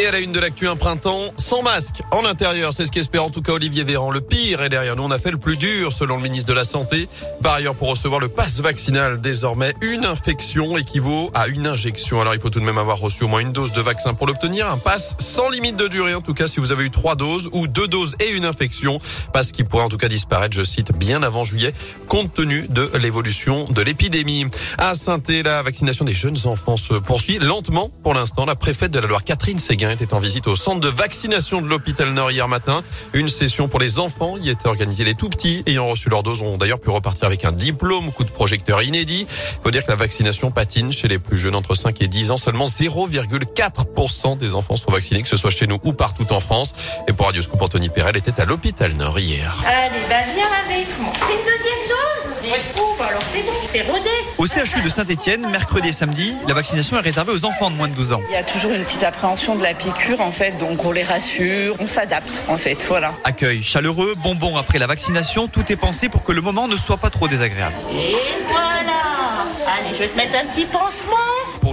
Et 0.00 0.06
à 0.06 0.12
la 0.12 0.20
une 0.20 0.30
de 0.30 0.38
l'actu, 0.38 0.68
un 0.68 0.76
printemps 0.76 1.32
sans 1.38 1.62
masque. 1.62 2.02
En 2.12 2.24
intérieur, 2.24 2.72
c'est 2.72 2.86
ce 2.86 2.92
qu'espère 2.92 3.24
en 3.24 3.30
tout 3.30 3.42
cas 3.42 3.52
Olivier 3.54 3.82
Véran. 3.82 4.12
Le 4.12 4.20
pire 4.20 4.62
est 4.62 4.68
derrière 4.68 4.94
nous. 4.94 5.02
On 5.02 5.10
a 5.10 5.18
fait 5.18 5.32
le 5.32 5.38
plus 5.38 5.56
dur 5.56 5.92
selon 5.92 6.14
le 6.14 6.22
ministre 6.22 6.46
de 6.46 6.52
la 6.52 6.62
Santé. 6.62 7.08
Par 7.42 7.54
ailleurs, 7.54 7.74
pour 7.74 7.90
recevoir 7.90 8.20
le 8.20 8.28
passe 8.28 8.60
vaccinal, 8.60 9.20
désormais, 9.20 9.72
une 9.82 10.04
infection 10.04 10.78
équivaut 10.78 11.32
à 11.34 11.48
une 11.48 11.66
injection. 11.66 12.20
Alors 12.20 12.32
il 12.32 12.40
faut 12.40 12.48
tout 12.48 12.60
de 12.60 12.64
même 12.64 12.78
avoir 12.78 13.00
reçu 13.00 13.24
au 13.24 13.28
moins 13.28 13.40
une 13.40 13.50
dose 13.50 13.72
de 13.72 13.80
vaccin 13.80 14.14
pour 14.14 14.28
l'obtenir. 14.28 14.70
Un 14.70 14.78
passe 14.78 15.16
sans 15.18 15.50
limite 15.50 15.74
de 15.74 15.88
durée, 15.88 16.14
en 16.14 16.20
tout 16.20 16.34
cas 16.34 16.46
si 16.46 16.60
vous 16.60 16.70
avez 16.70 16.84
eu 16.84 16.90
trois 16.90 17.16
doses 17.16 17.48
ou 17.52 17.66
deux 17.66 17.88
doses 17.88 18.14
et 18.20 18.30
une 18.30 18.44
infection. 18.44 19.00
Passe 19.32 19.50
qui 19.50 19.64
pourrait 19.64 19.82
en 19.82 19.88
tout 19.88 19.98
cas 19.98 20.08
disparaître, 20.08 20.54
je 20.54 20.62
cite, 20.62 20.92
bien 20.92 21.24
avant 21.24 21.42
juillet, 21.42 21.74
compte 22.06 22.32
tenu 22.32 22.66
de 22.68 22.88
l'évolution 23.00 23.66
de 23.70 23.82
l'épidémie. 23.82 24.46
À 24.78 24.94
saint 24.94 25.18
la 25.44 25.64
vaccination 25.64 26.04
des 26.04 26.14
jeunes 26.14 26.38
enfants 26.44 26.76
se 26.76 26.94
poursuit 26.94 27.40
lentement 27.40 27.90
pour 28.04 28.14
l'instant. 28.14 28.44
La 28.44 28.54
préfète 28.54 28.92
de 28.92 29.00
la 29.00 29.08
Loire, 29.08 29.24
Catherine 29.24 29.58
Séguin, 29.58 29.87
était 29.90 30.14
en 30.14 30.18
visite 30.18 30.46
au 30.46 30.56
centre 30.56 30.80
de 30.80 30.88
vaccination 30.88 31.60
de 31.60 31.66
l'hôpital 31.66 32.10
Nord 32.10 32.30
hier 32.30 32.48
matin. 32.48 32.82
Une 33.12 33.28
session 33.28 33.68
pour 33.68 33.80
les 33.80 33.98
enfants 33.98 34.36
y 34.36 34.50
était 34.50 34.68
organisée. 34.68 35.04
Les 35.04 35.14
tout 35.14 35.28
petits 35.28 35.62
ayant 35.66 35.86
reçu 35.88 36.08
leur 36.08 36.22
dose 36.22 36.42
ont 36.42 36.56
d'ailleurs 36.56 36.80
pu 36.80 36.90
repartir 36.90 37.26
avec 37.26 37.44
un 37.44 37.52
diplôme, 37.52 38.12
coup 38.12 38.24
de 38.24 38.30
projecteur 38.30 38.82
inédit. 38.82 39.26
Il 39.28 39.62
faut 39.62 39.70
dire 39.70 39.84
que 39.84 39.90
la 39.90 39.96
vaccination 39.96 40.50
patine 40.50 40.92
chez 40.92 41.08
les 41.08 41.18
plus 41.18 41.38
jeunes 41.38 41.54
entre 41.54 41.74
5 41.74 42.00
et 42.02 42.06
10 42.08 42.30
ans. 42.30 42.36
Seulement 42.36 42.66
0,4% 42.66 44.38
des 44.38 44.54
enfants 44.54 44.76
sont 44.76 44.90
vaccinés, 44.90 45.22
que 45.22 45.28
ce 45.28 45.36
soit 45.36 45.50
chez 45.50 45.66
nous 45.66 45.78
ou 45.84 45.92
partout 45.92 46.32
en 46.32 46.40
France. 46.40 46.72
Et 47.08 47.12
pour 47.12 47.26
Radio 47.26 47.42
Scoop, 47.42 47.60
Anthony 47.62 47.88
Perel 47.88 48.16
était 48.16 48.40
à 48.40 48.44
l'hôpital 48.44 48.92
Nord 48.96 49.18
hier. 49.18 49.54
Allez, 49.66 49.90
bah 50.08 50.16
viens 50.34 50.46
avec 50.66 50.86
moi. 51.00 51.12
C'est 51.14 51.32
une 51.32 51.44
deuxième 51.44 51.88
dose 51.88 52.42
Mais 52.42 52.50
bah 52.98 53.06
alors 53.08 53.22
c'est 53.22 53.42
bon, 53.42 53.92
rodé. 53.92 54.10
Au 54.38 54.46
CHU 54.46 54.82
de 54.82 54.88
Saint-Etienne, 54.88 55.48
mercredi 55.50 55.88
et 55.88 55.92
samedi, 55.92 56.34
la 56.46 56.54
vaccination 56.54 56.96
est 56.96 57.00
réservée 57.00 57.32
aux 57.32 57.44
enfants 57.44 57.70
de 57.70 57.76
moins 57.76 57.88
de 57.88 57.94
12 57.94 58.12
ans. 58.12 58.20
Il 58.30 58.32
y 58.32 58.36
a 58.36 58.42
toujours 58.42 58.72
une 58.72 58.84
petite 58.84 59.04
appréhension 59.04 59.56
de 59.56 59.62
la 59.62 59.74
piqûre 59.78 60.20
en 60.20 60.32
fait, 60.32 60.52
donc 60.58 60.84
on 60.84 60.92
les 60.92 61.02
rassure, 61.04 61.76
on 61.78 61.86
s'adapte 61.86 62.42
en 62.48 62.58
fait, 62.58 62.84
voilà. 62.88 63.12
Accueil 63.24 63.62
chaleureux, 63.62 64.14
bonbons 64.22 64.56
après 64.56 64.78
la 64.78 64.86
vaccination, 64.86 65.48
tout 65.48 65.64
est 65.70 65.76
pensé 65.76 66.08
pour 66.08 66.24
que 66.24 66.32
le 66.32 66.40
moment 66.40 66.68
ne 66.68 66.76
soit 66.76 66.96
pas 66.98 67.10
trop 67.10 67.28
désagréable. 67.28 67.74
Et 67.92 68.14
voilà 68.50 68.92
Allez, 69.66 69.94
je 69.94 69.98
vais 69.98 70.08
te 70.08 70.16
mettre 70.16 70.34
un 70.36 70.46
petit 70.46 70.64
pansement 70.64 71.16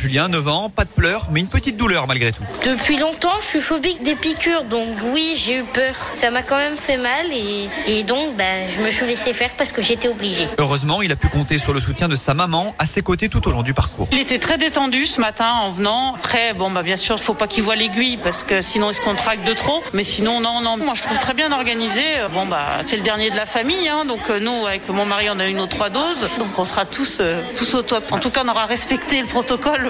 Julien, 0.00 0.28
9 0.28 0.48
ans, 0.48 0.70
pas 0.70 0.84
de 0.84 0.88
pleurs, 0.88 1.26
mais 1.30 1.40
une 1.40 1.46
petite 1.46 1.76
douleur 1.76 2.06
malgré 2.06 2.32
tout. 2.32 2.42
Depuis 2.64 2.96
longtemps, 2.96 3.38
je 3.38 3.44
suis 3.44 3.60
phobique 3.60 4.02
des 4.02 4.14
piqûres, 4.14 4.64
donc 4.64 4.88
oui, 5.12 5.34
j'ai 5.36 5.58
eu 5.58 5.62
peur. 5.62 5.94
Ça 6.12 6.30
m'a 6.30 6.42
quand 6.42 6.56
même 6.56 6.76
fait 6.76 6.96
mal 6.96 7.26
et, 7.30 8.02
donc 8.04 8.34
ben, 8.34 8.66
je 8.74 8.82
me 8.82 8.90
suis 8.90 9.04
laissé 9.04 9.34
faire 9.34 9.50
parce 9.58 9.72
que 9.72 9.82
j'étais 9.82 10.08
obligée. 10.08 10.48
Heureusement, 10.56 11.02
il 11.02 11.12
a 11.12 11.16
pu 11.16 11.28
compter 11.28 11.58
sur 11.58 11.74
le 11.74 11.80
soutien 11.80 12.08
de 12.08 12.14
sa 12.14 12.32
maman 12.32 12.74
à 12.78 12.86
ses 12.86 13.02
côtés 13.02 13.28
tout 13.28 13.46
au 13.46 13.50
long 13.50 13.62
du 13.62 13.74
parcours. 13.74 14.08
Il 14.10 14.18
était 14.18 14.38
très 14.38 14.56
détendu 14.56 15.04
ce 15.04 15.20
matin 15.20 15.52
en 15.52 15.70
venant. 15.70 16.14
Après, 16.14 16.54
bon, 16.54 16.70
bah, 16.70 16.82
bien 16.82 16.96
sûr, 16.96 17.16
il 17.18 17.22
faut 17.22 17.34
pas 17.34 17.46
qu'il 17.46 17.62
voit 17.62 17.76
l'aiguille 17.76 18.16
parce 18.16 18.42
que 18.42 18.62
sinon 18.62 18.90
il 18.90 18.94
se 18.94 19.02
contracte 19.02 19.46
de 19.46 19.52
trop. 19.52 19.82
Mais 19.92 20.04
sinon, 20.04 20.40
non, 20.40 20.62
non. 20.62 20.78
Moi, 20.78 20.94
je 20.94 21.02
trouve 21.02 21.18
très 21.18 21.34
bien 21.34 21.52
organisé. 21.52 22.02
Bon, 22.32 22.46
bah, 22.46 22.80
c'est 22.86 22.96
le 22.96 23.02
dernier 23.02 23.28
de 23.28 23.36
la 23.36 23.44
famille, 23.44 23.86
hein, 23.90 24.06
donc 24.06 24.30
euh, 24.30 24.40
nous, 24.40 24.66
avec 24.66 24.88
mon 24.88 25.04
mari, 25.04 25.26
on 25.30 25.38
a 25.38 25.46
eu 25.46 25.52
nos 25.52 25.66
trois 25.66 25.90
doses, 25.90 26.26
donc 26.38 26.58
on 26.58 26.64
sera 26.64 26.86
tous, 26.86 27.18
euh, 27.20 27.42
tous 27.54 27.74
au 27.74 27.82
top. 27.82 28.10
En 28.12 28.18
tout 28.18 28.30
cas, 28.30 28.42
on 28.46 28.48
aura 28.48 28.64
respecté 28.64 29.20
le 29.20 29.26
protocole. 29.26 29.89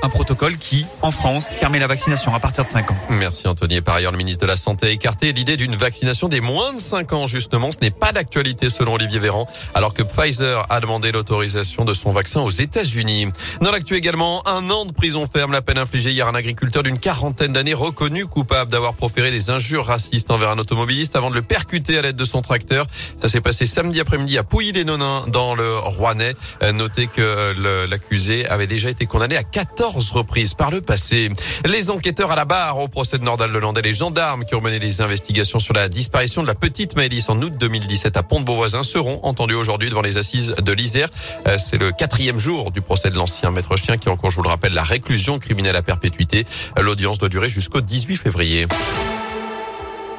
Un 0.00 0.08
protocole 0.08 0.56
qui, 0.58 0.86
en 1.02 1.10
France, 1.10 1.54
permet 1.60 1.80
la 1.80 1.88
vaccination 1.88 2.32
à 2.32 2.38
partir 2.38 2.64
de 2.64 2.68
5 2.68 2.92
ans. 2.92 2.96
Merci 3.10 3.48
Anthony. 3.48 3.76
Et 3.76 3.80
par 3.80 3.96
ailleurs, 3.96 4.12
le 4.12 4.18
ministre 4.18 4.42
de 4.42 4.46
la 4.46 4.56
Santé 4.56 4.86
a 4.86 4.90
écarté 4.90 5.32
l'idée 5.32 5.56
d'une 5.56 5.74
vaccination 5.74 6.28
des 6.28 6.40
moins 6.40 6.72
de 6.72 6.80
5 6.80 7.12
ans. 7.14 7.26
Justement, 7.26 7.72
ce 7.72 7.78
n'est 7.82 7.90
pas 7.90 8.12
d'actualité 8.12 8.70
selon 8.70 8.94
Olivier 8.94 9.18
Véran, 9.18 9.48
alors 9.74 9.94
que 9.94 10.04
Pfizer 10.04 10.66
a 10.70 10.80
demandé 10.80 11.10
l'autorisation 11.10 11.84
de 11.84 11.94
son 11.94 12.12
vaccin 12.12 12.42
aux 12.42 12.50
États-Unis. 12.50 13.28
Dans 13.60 13.72
l'actu 13.72 13.96
également, 13.96 14.46
un 14.46 14.70
an 14.70 14.84
de 14.86 14.92
prison 14.92 15.26
ferme, 15.26 15.52
la 15.52 15.62
peine 15.62 15.78
infligée 15.78 16.10
hier 16.10 16.26
à 16.26 16.30
un 16.30 16.34
agriculteur 16.34 16.84
d'une 16.84 17.00
quarantaine 17.00 17.52
d'années 17.52 17.74
reconnu 17.74 18.26
coupable 18.26 18.70
d'avoir 18.70 18.94
proféré 18.94 19.32
des 19.32 19.50
injures 19.50 19.86
racistes 19.86 20.30
envers 20.30 20.50
un 20.50 20.58
automobiliste 20.58 21.16
avant 21.16 21.30
de 21.30 21.34
le 21.34 21.42
percuter 21.42 21.98
à 21.98 22.02
l'aide 22.02 22.16
de 22.16 22.24
son 22.24 22.40
tracteur. 22.40 22.86
Ça 23.20 23.28
s'est 23.28 23.40
passé 23.40 23.66
samedi 23.66 23.98
après-midi 24.00 24.38
à 24.38 24.44
Pouilly-les-Nonins 24.44 25.24
dans 25.26 25.56
le 25.56 25.76
Rouennais. 25.76 26.34
Euh, 26.62 26.72
notez 26.72 27.08
que 27.08 27.88
l'accusé 27.88 28.46
avait 28.46 28.68
déjà 28.68 28.90
été 28.90 29.06
condamné 29.06 29.36
à 29.36 29.42
14 29.42 29.87
reprises 29.96 30.54
par 30.54 30.70
le 30.70 30.80
passé. 30.80 31.30
Les 31.66 31.90
enquêteurs 31.90 32.30
à 32.30 32.36
la 32.36 32.44
barre 32.44 32.78
au 32.78 32.88
procès 32.88 33.18
de 33.18 33.24
Nordal 33.24 33.50
Lelandais, 33.50 33.82
les 33.82 33.94
gendarmes 33.94 34.44
qui 34.44 34.54
ont 34.54 34.60
mené 34.60 34.78
les 34.78 35.00
investigations 35.00 35.58
sur 35.58 35.74
la 35.74 35.88
disparition 35.88 36.42
de 36.42 36.46
la 36.46 36.54
petite 36.54 36.96
Maëlys 36.96 37.28
en 37.28 37.40
août 37.42 37.52
2017 37.58 38.16
à 38.16 38.22
Pont-de-Beauvoisin 38.22 38.82
seront 38.82 39.20
entendus 39.22 39.54
aujourd'hui 39.54 39.88
devant 39.88 40.02
les 40.02 40.16
assises 40.16 40.54
de 40.62 40.72
l'Isère. 40.72 41.08
Euh, 41.46 41.56
c'est 41.58 41.78
le 41.78 41.92
quatrième 41.92 42.38
jour 42.38 42.70
du 42.70 42.80
procès 42.80 43.10
de 43.10 43.16
l'ancien 43.16 43.50
maître 43.50 43.76
chien 43.76 43.96
qui 43.96 44.08
encourt, 44.08 44.30
je 44.30 44.36
vous 44.36 44.42
le 44.42 44.48
rappelle, 44.48 44.74
la 44.74 44.84
réclusion 44.84 45.38
criminelle 45.38 45.76
à 45.76 45.82
perpétuité. 45.82 46.46
L'audience 46.80 47.18
doit 47.18 47.28
durer 47.28 47.48
jusqu'au 47.48 47.80
18 47.80 48.16
février. 48.16 48.66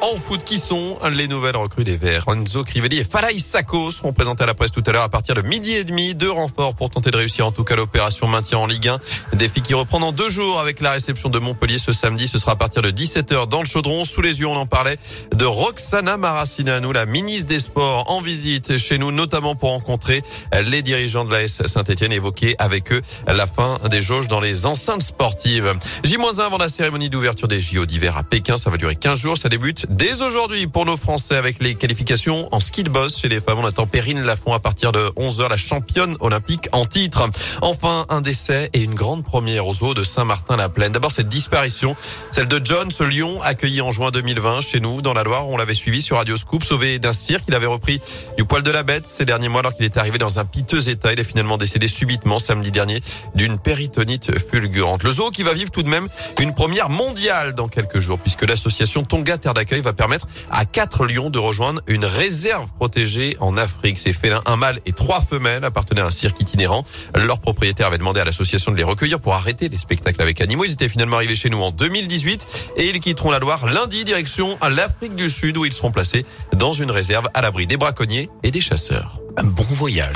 En 0.01 0.15
foot, 0.15 0.45
qui 0.45 0.59
sont 0.59 0.97
les 1.11 1.27
nouvelles 1.27 1.57
recrues 1.57 1.83
des 1.83 1.97
Verts 1.97 2.23
Enzo 2.29 2.63
Crivelli 2.63 2.99
et 2.99 3.03
Falaï 3.03 3.39
Sako 3.39 3.91
seront 3.91 4.13
présentés 4.13 4.43
à 4.43 4.47
la 4.47 4.53
presse 4.53 4.71
tout 4.71 4.83
à 4.85 4.93
l'heure 4.93 5.03
à 5.03 5.09
partir 5.09 5.35
de 5.35 5.41
midi 5.41 5.73
et 5.73 5.83
demi. 5.83 6.15
Deux 6.15 6.31
renforts 6.31 6.73
pour 6.73 6.89
tenter 6.89 7.11
de 7.11 7.17
réussir 7.17 7.45
en 7.45 7.51
tout 7.51 7.65
cas 7.65 7.75
l'opération 7.75 8.25
maintien 8.25 8.59
en 8.59 8.65
Ligue 8.65 8.87
1. 8.87 8.99
Défi 9.33 9.61
qui 9.61 9.73
reprend 9.73 9.99
dans 9.99 10.13
deux 10.13 10.29
jours 10.29 10.61
avec 10.61 10.79
la 10.79 10.91
réception 10.91 11.29
de 11.29 11.37
Montpellier 11.37 11.79
ce 11.79 11.91
samedi. 11.91 12.29
Ce 12.29 12.37
sera 12.37 12.53
à 12.53 12.55
partir 12.55 12.81
de 12.81 12.91
17h 12.91 13.49
dans 13.49 13.59
le 13.59 13.65
chaudron. 13.65 14.05
Sous 14.05 14.21
les 14.21 14.39
yeux, 14.39 14.47
on 14.47 14.55
en 14.55 14.65
parlait, 14.65 14.97
de 15.35 15.45
Roxana 15.45 16.15
Maracineanu, 16.15 16.93
la 16.93 17.05
ministre 17.05 17.47
des 17.47 17.59
Sports, 17.59 18.09
en 18.09 18.21
visite 18.21 18.77
chez 18.77 18.97
nous, 18.97 19.11
notamment 19.11 19.55
pour 19.55 19.69
rencontrer 19.69 20.23
les 20.63 20.81
dirigeants 20.81 21.25
de 21.25 21.31
l'AS 21.33 21.67
Saint-Etienne, 21.67 22.13
évoquer 22.13 22.55
avec 22.57 22.93
eux 22.93 23.01
la 23.27 23.47
fin 23.47 23.79
des 23.91 24.01
jauges 24.01 24.29
dans 24.29 24.39
les 24.39 24.65
enceintes 24.65 25.03
sportives. 25.03 25.73
J-1 26.05 26.39
avant 26.39 26.57
la 26.57 26.69
cérémonie 26.69 27.09
d'ouverture 27.09 27.49
des 27.49 27.59
JO 27.59 27.85
d'hiver 27.85 28.15
à 28.15 28.23
Pékin. 28.23 28.57
Ça 28.57 28.69
va 28.69 28.77
durer 28.77 28.95
15 28.95 29.19
jours. 29.19 29.37
Ça 29.37 29.49
débute 29.49 29.87
dès 29.89 30.21
aujourd'hui 30.21 30.67
pour 30.67 30.85
nos 30.85 30.97
Français 30.97 31.35
avec 31.35 31.61
les 31.61 31.75
qualifications 31.75 32.47
en 32.51 32.59
ski 32.59 32.83
de 32.83 32.89
boss 32.89 33.17
chez 33.17 33.27
les 33.27 33.39
femmes. 33.39 33.57
On 33.59 33.65
attend 33.65 33.87
Perrine 33.87 34.21
Lafont 34.21 34.53
à 34.53 34.59
partir 34.59 34.91
de 34.91 34.99
11h, 35.17 35.49
la 35.49 35.57
championne 35.57 36.15
olympique 36.19 36.69
en 36.71 36.85
titre. 36.85 37.27
Enfin, 37.61 38.05
un 38.09 38.21
décès 38.21 38.69
et 38.73 38.81
une 38.81 38.93
grande 38.93 39.23
première 39.23 39.67
aux 39.67 39.83
eaux 39.83 39.93
de 39.93 40.03
Saint-Martin-la-Plaine. 40.03 40.91
D'abord, 40.91 41.11
cette 41.11 41.27
disparition, 41.27 41.95
celle 42.31 42.47
de 42.47 42.61
John, 42.63 42.91
ce 42.91 43.03
lion 43.03 43.41
accueilli 43.41 43.81
en 43.81 43.91
juin 43.91 44.11
2020 44.11 44.61
chez 44.61 44.79
nous 44.79 45.01
dans 45.01 45.13
la 45.13 45.23
Loire. 45.23 45.47
On 45.49 45.57
l'avait 45.57 45.73
suivi 45.73 46.01
sur 46.01 46.17
Radio 46.17 46.37
Scoop, 46.37 46.63
sauvé 46.63 46.99
d'un 46.99 47.13
cirque. 47.13 47.45
Il 47.47 47.55
avait 47.55 47.65
repris 47.65 47.99
du 48.37 48.45
poil 48.45 48.61
de 48.61 48.71
la 48.71 48.83
bête 48.83 49.05
ces 49.07 49.25
derniers 49.25 49.49
mois 49.49 49.61
alors 49.61 49.73
qu'il 49.73 49.85
était 49.85 49.99
arrivé 49.99 50.19
dans 50.19 50.37
un 50.37 50.45
piteux 50.45 50.87
état. 50.87 51.11
Il 51.11 51.19
est 51.19 51.23
finalement 51.23 51.57
décédé 51.57 51.87
subitement 51.87 52.37
samedi 52.37 52.71
dernier 52.71 53.01
d'une 53.33 53.57
péritonite 53.57 54.37
fulgurante. 54.39 55.03
Le 55.03 55.11
zoo 55.11 55.31
qui 55.31 55.41
va 55.41 55.53
vivre 55.53 55.71
tout 55.71 55.83
de 55.83 55.89
même 55.89 56.07
une 56.39 56.53
première 56.53 56.89
mondiale 56.89 57.53
dans 57.53 57.67
quelques 57.67 57.99
jours 57.99 58.19
puisque 58.19 58.43
l'association 58.43 59.03
Tonga 59.03 59.37
Terre 59.37 59.53
d'accueil 59.53 59.78
va 59.81 59.93
permettre 59.93 60.27
à 60.49 60.65
quatre 60.65 61.05
lions 61.05 61.29
de 61.29 61.39
rejoindre 61.39 61.81
une 61.87 62.05
réserve 62.05 62.69
protégée 62.77 63.37
en 63.39 63.57
Afrique. 63.57 63.97
Ces 63.97 64.13
félins, 64.13 64.41
un 64.45 64.55
mâle 64.55 64.79
et 64.85 64.93
trois 64.93 65.21
femelles, 65.21 65.63
appartenaient 65.63 66.01
à 66.01 66.07
un 66.07 66.11
cirque 66.11 66.39
itinérant. 66.41 66.85
Leur 67.15 67.39
propriétaire 67.39 67.87
avait 67.87 67.97
demandé 67.97 68.19
à 68.19 68.25
l'association 68.25 68.71
de 68.71 68.77
les 68.77 68.83
recueillir 68.83 69.19
pour 69.19 69.33
arrêter 69.33 69.69
les 69.69 69.77
spectacles 69.77 70.21
avec 70.21 70.41
animaux. 70.41 70.65
Ils 70.65 70.73
étaient 70.73 70.89
finalement 70.89 71.17
arrivés 71.17 71.35
chez 71.35 71.49
nous 71.49 71.61
en 71.61 71.71
2018 71.71 72.47
et 72.77 72.89
ils 72.89 72.99
quitteront 72.99 73.31
la 73.31 73.39
Loire 73.39 73.65
lundi 73.65 74.03
direction 74.03 74.57
à 74.61 74.69
l'Afrique 74.69 75.15
du 75.15 75.29
Sud 75.29 75.57
où 75.57 75.65
ils 75.65 75.73
seront 75.73 75.91
placés 75.91 76.25
dans 76.53 76.73
une 76.73 76.91
réserve 76.91 77.27
à 77.33 77.41
l'abri 77.41 77.67
des 77.67 77.77
braconniers 77.77 78.29
et 78.43 78.51
des 78.51 78.61
chasseurs. 78.61 79.19
Un 79.37 79.43
bon 79.43 79.65
voyage. 79.69 80.15